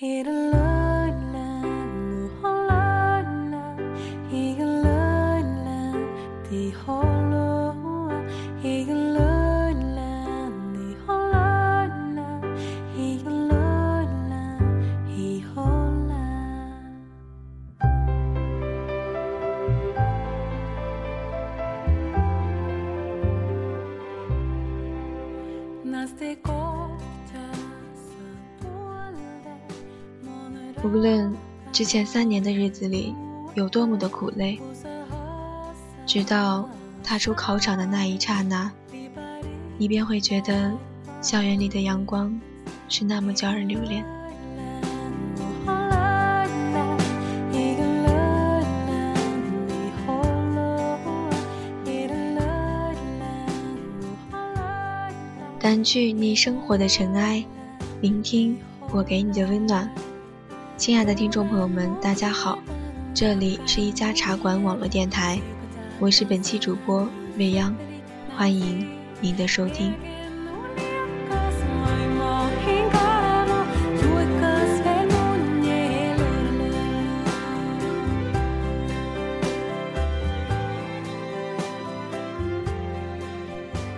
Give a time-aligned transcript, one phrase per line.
[0.00, 0.77] It'll love.
[30.88, 31.30] 无论
[31.70, 33.14] 之前三年的日子里
[33.52, 34.58] 有多么的苦累，
[36.06, 36.66] 直到
[37.04, 38.72] 踏出考场的那一刹那，
[39.76, 40.72] 你便会觉得
[41.20, 42.40] 校园里的阳光
[42.88, 44.02] 是那么叫人留恋。
[55.60, 57.44] 掸去你生活的尘埃，
[58.00, 58.56] 聆听
[58.90, 59.86] 我给你的温暖。
[60.78, 62.56] 亲爱的听众朋友们，大家好，
[63.12, 65.36] 这里是一家茶馆网络电台，
[65.98, 67.74] 我是本期主播未央，
[68.36, 68.86] 欢迎
[69.20, 69.92] 您的收听。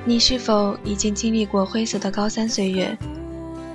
[0.06, 2.97] 你是否已经经历过灰色的高三岁月？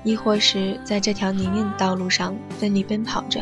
[0.05, 3.41] 亦或是在这条泥泞的道路上奋力奔跑着。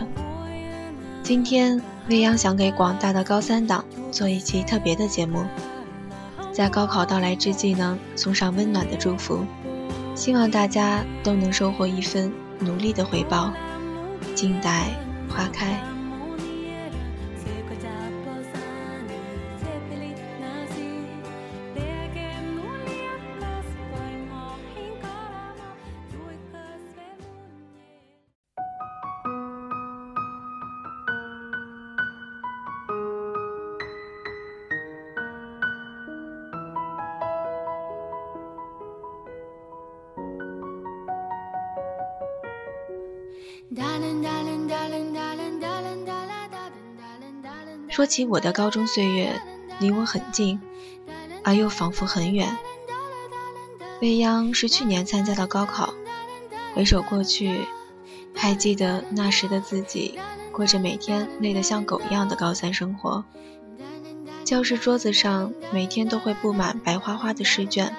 [1.22, 5.46] 今天，未央想给广大的高三党做一期特别的节目，
[6.52, 9.46] 在高考到来之际呢，送上温暖的祝福，
[10.16, 13.54] 希望大家都能收获一份努力的回报。
[14.34, 14.88] 静待
[15.30, 15.93] 花开。
[47.90, 49.42] 说起我的高中岁月，
[49.80, 50.60] 离我很近，
[51.44, 52.58] 而又仿佛很远。
[54.02, 55.94] 未央是去年参加的高考，
[56.74, 57.68] 回首过去，
[58.36, 60.20] 还记得那时的自己
[60.52, 63.24] 过着每天累得像狗一样的高三生活。
[64.44, 67.96] 教室桌子上每天都会布满白花花的试卷，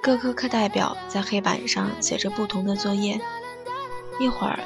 [0.00, 3.20] 各科课代表在黑板上写着不同的作业。
[4.20, 4.60] 一会儿，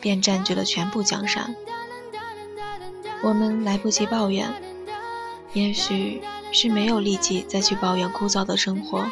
[0.00, 1.54] 便占据了全部江山。
[3.22, 4.48] 我们来不及抱怨，
[5.52, 6.22] 也许
[6.52, 9.04] 是没有力气再去抱怨枯燥的生活，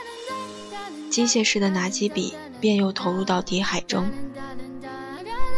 [1.11, 4.11] 机械式的拿起笔，便又投入到题海中。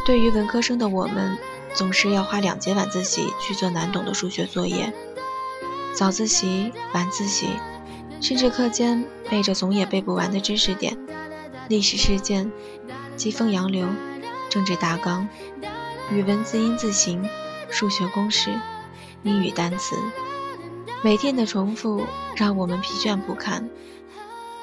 [0.04, 1.38] 对于文科生的我们，
[1.72, 4.92] 总是要花两节晚自习去做难懂的数学作业，
[5.94, 7.50] 早自习、晚自习，
[8.20, 10.98] 甚至课间背着总也背不完的知识点、
[11.68, 12.50] 历史事件、
[13.16, 13.86] 疾风洋流。
[14.50, 15.28] 政治大纲、
[16.10, 17.28] 语文字音字形、
[17.70, 18.58] 数学公式、
[19.22, 19.96] 英语单词，
[21.02, 22.02] 每天的重复
[22.36, 23.68] 让我们疲倦不堪。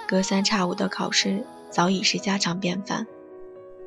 [0.08, 3.08] 隔三差五的考试早已是家常便饭，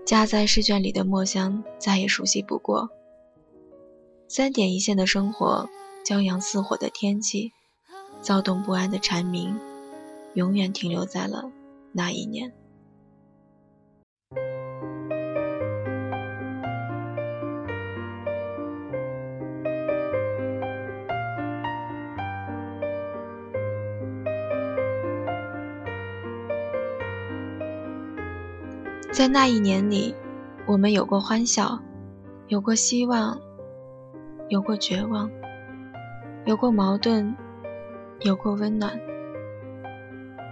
[0.06, 2.90] 夹在试卷里的墨香再也熟悉不过。
[4.28, 5.68] 三点一线的生活，
[6.04, 7.52] 骄阳似火的天气，
[8.20, 9.58] 躁动不安的蝉鸣，
[10.32, 11.50] 永远停留在了
[11.92, 12.52] 那一年。
[29.14, 30.12] 在那一年里，
[30.66, 31.78] 我们有过欢笑，
[32.48, 33.40] 有过希望，
[34.48, 35.30] 有过绝望，
[36.46, 37.32] 有过矛盾，
[38.22, 38.98] 有过温暖。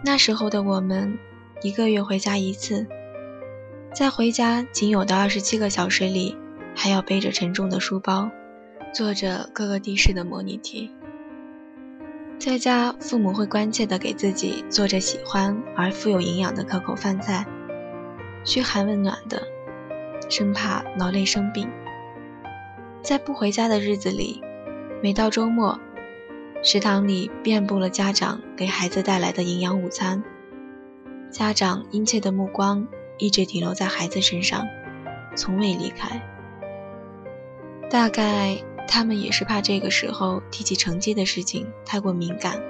[0.05, 1.19] 那时候的我们，
[1.63, 2.87] 一个月回家一次，
[3.93, 6.37] 在回家仅有的二十七个小时里，
[6.73, 8.31] 还要背着沉重的书包，
[8.95, 10.89] 做着各个地市的模拟题。
[12.39, 17.45] 在家，父母会关切地给自己做着喜欢而富有营养的可口饭菜。
[18.45, 19.41] 嘘寒问暖的，
[20.29, 21.71] 生怕劳累生病。
[23.01, 24.43] 在不回家的日子里，
[25.01, 25.79] 每到周末，
[26.63, 30.23] 食堂里遍布了家长给孩子带来的营养午餐。
[31.31, 32.87] 家长殷切的目光
[33.17, 34.67] 一直停留在孩子身上，
[35.37, 36.21] 从未离开。
[37.89, 42.61] 大概他们也是怕这个时候提起成绩的事情太过敏感，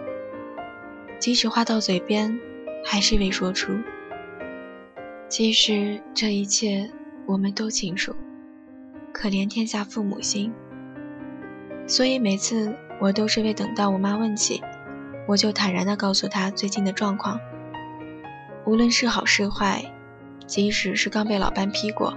[1.18, 2.38] 即使话到嘴边，
[2.84, 3.72] 还是未说出。
[5.32, 6.90] 其实这一切
[7.24, 8.14] 我们都清楚，
[9.14, 10.52] 可怜天下父母心。
[11.86, 14.60] 所以每次我都是为等到我妈问起，
[15.26, 17.40] 我就坦然地告诉她最近的状况。
[18.66, 19.82] 无论是好是坏，
[20.46, 22.14] 即使是刚被老班批过，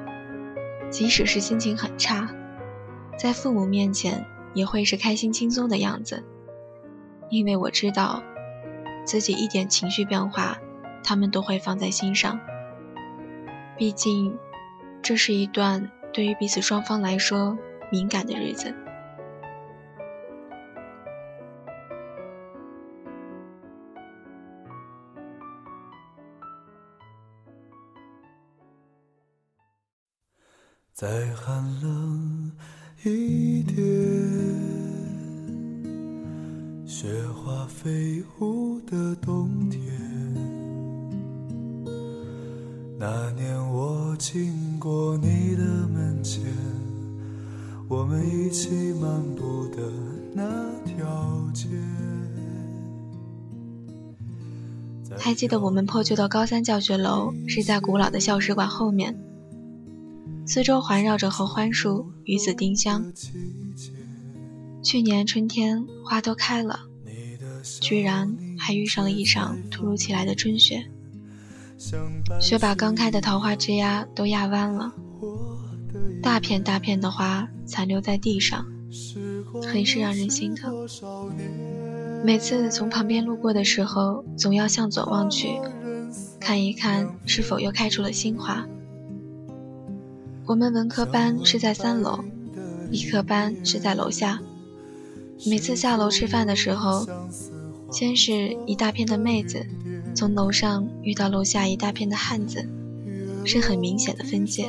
[0.89, 2.29] 即使是心情很差，
[3.17, 6.21] 在父母面前也会是开心轻松的样子，
[7.29, 8.21] 因为我知道，
[9.05, 10.57] 自己一点情绪变化，
[11.01, 12.37] 他们都会放在心上。
[13.77, 14.37] 毕竟，
[15.01, 17.57] 这是一段对于彼此双方来说
[17.91, 18.73] 敏感的日子。
[30.93, 32.51] 再寒冷
[33.03, 33.75] 一点，
[36.87, 39.83] 雪花飞舞的冬天。
[42.97, 43.54] 那年
[44.27, 46.41] 经过你的门前，
[47.87, 49.83] 我们一起漫步的
[50.33, 50.43] 那
[50.83, 51.67] 条街。
[55.15, 59.15] 还记得我们破旧的高三教学楼是在古老的校史馆后面。
[60.47, 63.13] 四周环绕着合欢树、与子丁香。
[64.81, 66.79] 去年春天花都开了，
[67.79, 70.83] 居然还遇上了一场突如其来的春雪，
[72.39, 74.93] 雪把刚开的桃花枝桠都压弯了，
[76.21, 78.65] 大片大片的花残留在地上，
[79.63, 80.87] 很是让人心疼。
[82.23, 85.59] 每次从旁边路过的时候，总要向左望去，
[86.39, 88.65] 看一看是否又开出了新花。
[90.45, 92.23] 我们文科班是在三楼，
[92.89, 94.39] 理科班是在楼下。
[95.45, 97.05] 每次下楼吃饭的时候，
[97.91, 99.65] 先是一大片的妹子，
[100.15, 102.65] 从楼上遇到楼下一大片的汉子，
[103.43, 104.65] 是很明显的分界。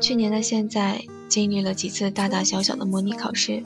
[0.00, 3.62] 去年的现在，经历了几次大大小小的模拟考试，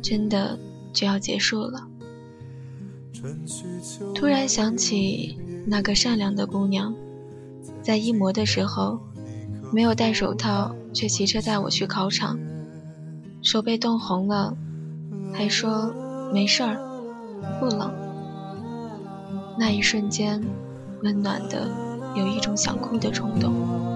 [0.00, 0.58] 真的
[0.92, 1.86] 就要结束了。
[4.14, 6.94] 突然想起那个善良的姑娘。
[7.80, 9.00] 在一模的时候，
[9.72, 12.38] 没有戴手套，却骑车带我去考场，
[13.42, 14.56] 手被冻红了，
[15.32, 15.92] 还说
[16.32, 16.76] 没事儿，
[17.58, 17.92] 不冷。
[19.64, 20.42] 那一瞬间，
[21.04, 21.70] 温暖的
[22.16, 23.91] 有一种想哭的冲动。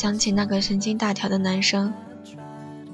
[0.00, 1.92] 想起那个神经大条的男生，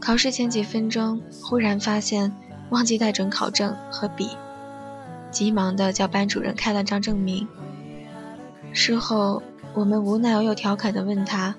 [0.01, 2.35] 考试前几分钟忽然发现
[2.71, 4.31] 忘记带准考证和笔，
[5.31, 7.47] 急忙的叫班主任开了张证明。
[8.73, 9.41] 事后
[9.73, 11.55] 我们无奈又调侃的问他：“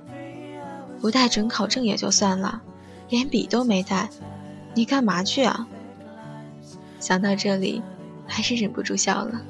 [1.00, 2.62] 不带准考证也就算了，
[3.08, 4.10] 连笔都没带，
[4.74, 5.66] 你干嘛去啊？”
[7.00, 7.82] 想到这里，
[8.28, 9.42] 还是忍不住笑了。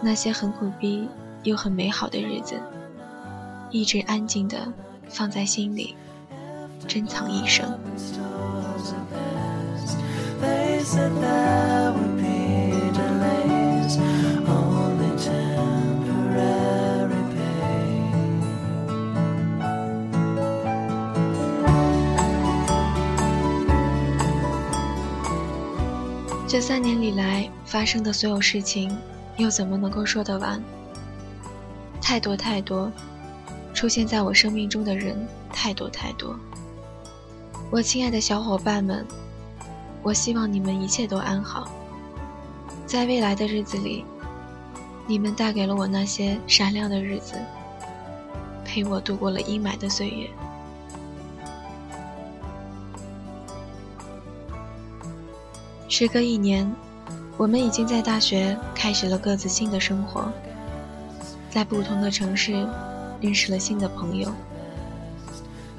[0.00, 1.06] 那些很苦逼
[1.42, 2.58] 又很美好的日子。
[3.74, 4.72] 一直安静的
[5.08, 5.96] 放在心里，
[6.86, 7.76] 珍藏一生。
[26.46, 28.96] 这三年里来发生的所有事情，
[29.36, 30.62] 又怎么能够说得完？
[32.00, 32.88] 太多太多。
[33.74, 36.38] 出现在我生命中的人太多太多，
[37.70, 39.04] 我亲爱的小伙伴们，
[40.00, 41.68] 我希望你们一切都安好。
[42.86, 44.04] 在未来的日子里，
[45.08, 47.34] 你们带给了我那些闪亮的日子，
[48.64, 50.30] 陪我度过了阴霾的岁月。
[55.88, 56.72] 时隔一年，
[57.36, 60.32] 我们已经在大学开始了各自新的生活，
[61.50, 62.66] 在不同的城市。
[63.24, 64.30] 认识了新的朋友，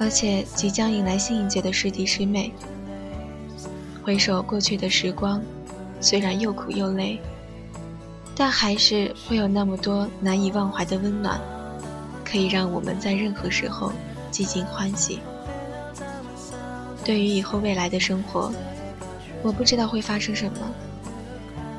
[0.00, 2.52] 而且即将迎来新一届的师弟师妹。
[4.02, 5.40] 回首过去的时光，
[6.00, 7.20] 虽然又苦又累，
[8.34, 11.40] 但还是会有那么多难以忘怀的温暖，
[12.24, 13.92] 可以让我们在任何时候
[14.32, 15.20] 极尽欢喜。
[17.04, 18.50] 对于以后未来的生活，
[19.40, 20.58] 我不知道会发生什么。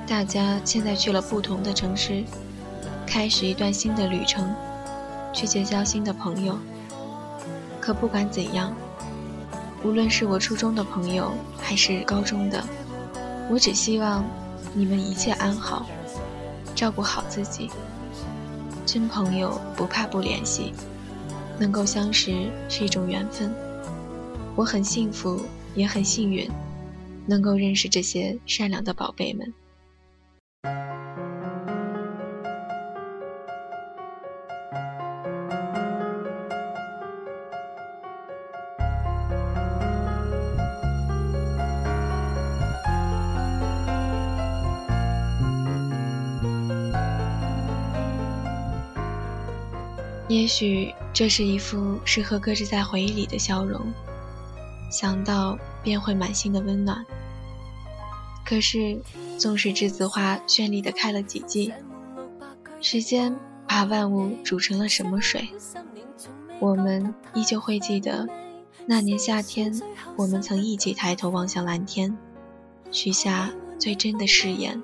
[0.08, 2.24] 大家现在去了不同的城市，
[3.06, 4.50] 开始一段新的旅程，
[5.38, 6.58] 去结交新的朋友。
[7.80, 8.76] 可不管怎样，
[9.84, 12.62] 无论是我初中的朋友，还是高中的，
[13.52, 14.26] 我只希望
[14.74, 15.86] 你们一切安好，
[16.74, 17.70] 照顾好自己。
[18.84, 20.74] 真朋友不怕不联系，
[21.60, 23.54] 能够相识是一种缘分。
[24.56, 25.40] 我很幸福，
[25.76, 26.50] 也很幸运，
[27.28, 29.54] 能够认识这些善良的宝贝们。
[50.38, 53.92] 也许这是一副适合搁置在回忆里的笑容，
[54.92, 57.04] 想到便会满心的温暖。
[58.46, 59.02] 可是，
[59.40, 61.74] 纵使栀子花绚丽的开了几季，
[62.80, 63.36] 时间
[63.68, 65.50] 把万物煮成了什么水，
[66.60, 68.30] 我们依旧会记得
[68.86, 69.82] 那年夏天，
[70.16, 72.16] 我们曾一起抬头望向蓝天，
[72.92, 74.80] 许下最真的誓言。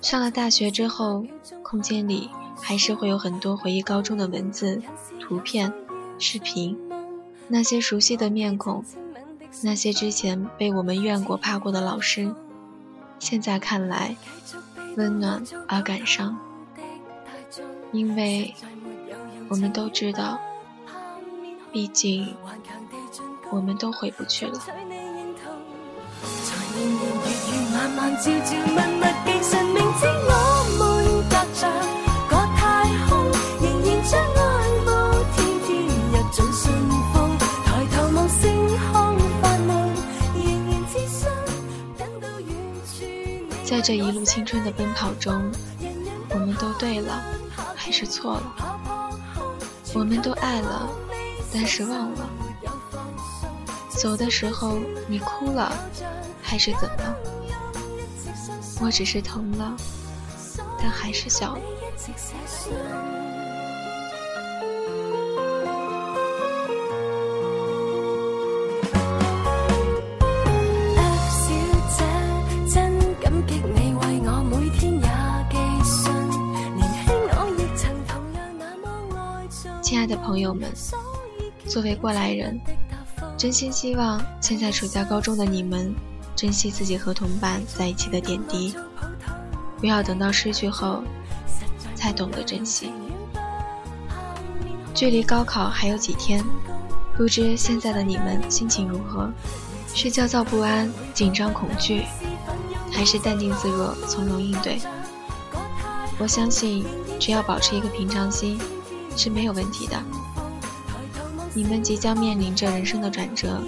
[0.00, 1.26] 上了大学之后，
[1.62, 2.30] 空间里。
[2.62, 4.80] 还是会有很多回忆高中的文字、
[5.20, 5.70] 图片、
[6.18, 6.78] 视频，
[7.48, 8.84] 那些熟悉的面孔，
[9.62, 12.32] 那些之前被我们怨过、怕过的老师，
[13.18, 14.16] 现在看来
[14.96, 16.38] 温暖而感伤，
[17.90, 18.54] 因为
[19.48, 20.38] 我们都知道，
[21.72, 22.34] 毕竟
[23.50, 24.58] 我们都回不去了。
[43.82, 45.50] 这一路青春的奔跑中，
[46.30, 47.20] 我们都对了，
[47.74, 48.78] 还是错了？
[49.92, 50.88] 我们都爱了，
[51.52, 52.30] 但是忘了。
[53.90, 55.72] 走的时候你哭了，
[56.40, 57.14] 还是怎么？
[58.80, 59.76] 我只是疼了，
[60.78, 61.60] 但还是笑了。
[80.02, 80.68] 爱的朋友们，
[81.68, 82.60] 作为过来人，
[83.38, 85.94] 真心希望现在处在高中的你们，
[86.34, 88.74] 珍惜自己和同伴在一起的点滴，
[89.78, 91.04] 不要等到失去后，
[91.94, 92.90] 才懂得珍惜。
[94.92, 96.44] 距离高考还有几天，
[97.16, 99.30] 不知现在的你们心情如何？
[99.94, 102.02] 是焦躁不安、紧张恐惧，
[102.90, 104.80] 还是淡定自若、从容应对？
[106.18, 106.84] 我相信，
[107.20, 108.58] 只要保持一个平常心。
[109.16, 110.02] 是没有问题的。
[111.54, 113.60] 你们即将面临着人生的转折，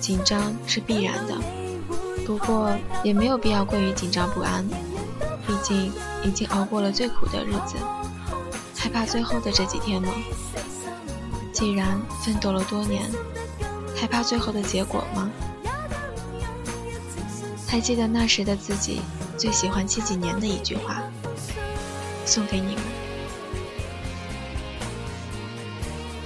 [0.00, 1.34] 紧张是必然的，
[2.26, 4.66] 不过也没有必要过于紧张不安。
[5.46, 5.92] 毕竟
[6.24, 7.76] 已经熬过了最苦的日子，
[8.76, 10.12] 害怕最后的这几天吗？
[11.52, 13.10] 既然奋斗了多年，
[13.94, 15.30] 害怕最后的结果吗？
[17.68, 19.00] 还记得那时的自己
[19.38, 21.02] 最喜欢七几年的一句话，
[22.24, 23.01] 送给你们。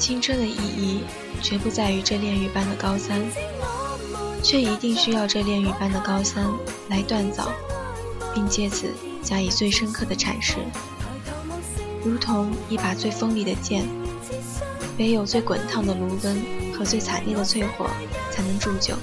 [0.06, 1.00] 青春的意义，
[1.42, 3.20] 绝不在于这炼狱般的高三，
[4.40, 6.46] 却一定需要这炼狱般的高三
[6.88, 7.50] 来锻造，
[8.32, 10.58] 并借此加以最深刻的阐释。
[12.04, 13.84] 如同一把最锋利的剑，
[14.96, 16.40] 唯有最滚烫的炉温
[16.72, 17.90] 和最惨烈的淬火，
[18.30, 18.94] 才能铸就。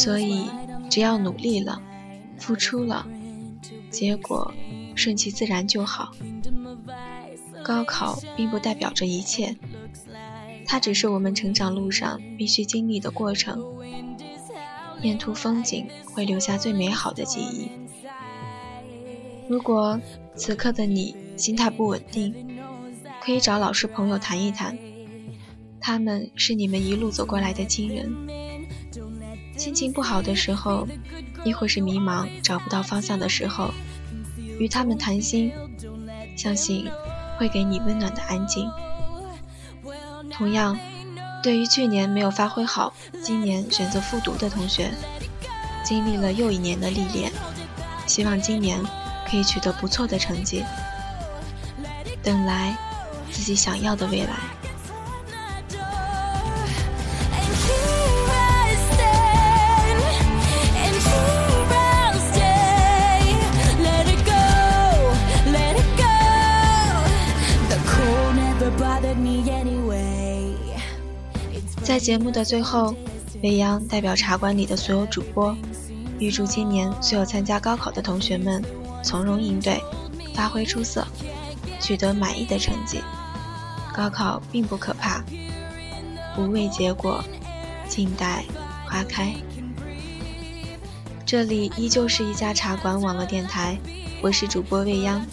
[0.00, 0.46] 所以，
[0.88, 1.82] 只要努力了，
[2.38, 3.06] 付出了，
[3.90, 4.50] 结果
[4.94, 6.12] 顺其自然就好。
[7.62, 9.54] 高考并不代表着一切，
[10.64, 13.62] 它只是我们成长路上必须经历的过程。
[15.02, 17.68] 沿途风景会留下最美好的记忆。
[19.50, 20.00] 如果
[20.34, 22.58] 此刻的你心态不稳定，
[23.20, 24.78] 可以找老师朋友谈一谈，
[25.78, 28.10] 他们是你们一路走过来的亲人。
[29.60, 30.88] 心情不好的时候，
[31.44, 33.70] 亦或是迷茫找不到方向的时候，
[34.58, 35.52] 与他们谈心，
[36.34, 36.88] 相信
[37.38, 38.66] 会给你温暖的安静。
[40.30, 40.78] 同样，
[41.42, 44.90] 对于去年没有发挥好，今年选择复读的同学，
[45.84, 47.30] 经历了又一年的历练，
[48.06, 48.82] 希望今年
[49.30, 50.64] 可以取得不错的成绩，
[52.22, 52.74] 等来
[53.30, 54.36] 自己想要的未来。
[71.90, 72.94] 在节目的最后，
[73.42, 75.56] 未央代表茶馆里的所有主播，
[76.20, 78.62] 预祝今年所有参加高考的同学们
[79.02, 79.82] 从容应对，
[80.32, 81.04] 发挥出色，
[81.80, 83.00] 取得满意的成绩。
[83.92, 85.24] 高考并不可怕，
[86.36, 87.24] 不畏结果，
[87.88, 88.44] 静待
[88.86, 89.34] 花开。
[91.26, 93.76] 这里依旧是一家茶馆网络电台，
[94.22, 95.26] 我是主播未央，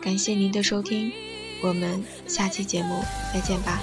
[0.00, 1.10] 感谢您的收听，
[1.60, 3.02] 我们下期节目
[3.32, 3.80] 再见吧。